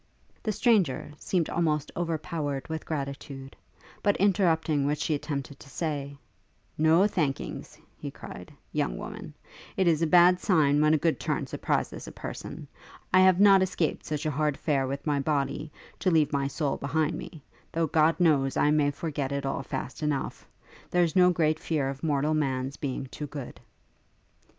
[0.41, 3.55] The stranger seemed almost overpowered with gratitude;
[4.01, 6.17] but interrupting what she attempted to say,
[6.75, 9.35] 'No thankings,' he cried, 'young woman!
[9.77, 12.67] it's a bad sign when a good turn surprises a person.
[13.13, 16.77] I have not escaped from such hard fare with my body, to leave my soul
[16.77, 20.49] behind me; though, God knows, I may forget it all fast enough.
[20.89, 23.59] There's no great fear of mortal man's being too good.'